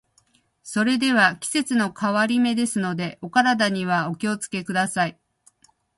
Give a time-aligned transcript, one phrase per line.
[0.63, 5.19] それでは、季節の変わり目ですので、お体にはお気を付けください。